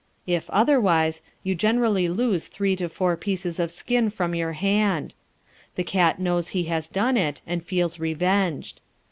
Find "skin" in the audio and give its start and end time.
3.71-4.09